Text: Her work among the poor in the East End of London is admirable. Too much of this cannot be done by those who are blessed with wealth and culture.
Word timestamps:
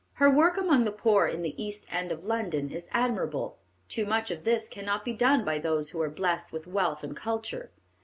Her 0.13 0.31
work 0.31 0.57
among 0.57 0.85
the 0.85 0.91
poor 0.91 1.27
in 1.27 1.43
the 1.43 1.53
East 1.63 1.85
End 1.93 2.11
of 2.11 2.23
London 2.23 2.71
is 2.71 2.89
admirable. 2.91 3.59
Too 3.87 4.03
much 4.03 4.31
of 4.31 4.43
this 4.45 4.67
cannot 4.67 5.05
be 5.05 5.13
done 5.13 5.45
by 5.45 5.59
those 5.59 5.91
who 5.91 6.01
are 6.01 6.09
blessed 6.09 6.51
with 6.51 6.65
wealth 6.65 7.03
and 7.03 7.15
culture. 7.15 7.69